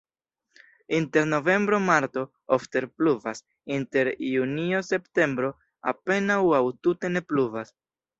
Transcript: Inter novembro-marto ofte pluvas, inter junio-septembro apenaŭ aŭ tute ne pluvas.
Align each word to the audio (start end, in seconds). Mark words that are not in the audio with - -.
Inter 0.99 1.25
novembro-marto 1.33 2.23
ofte 2.57 2.81
pluvas, 3.01 3.41
inter 3.75 4.09
junio-septembro 4.29 5.53
apenaŭ 5.93 6.39
aŭ 6.61 6.63
tute 6.89 7.13
ne 7.17 7.23
pluvas. 7.33 7.75